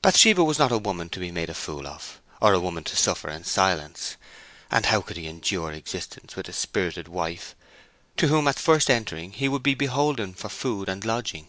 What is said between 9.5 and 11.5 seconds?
be beholden for food and lodging?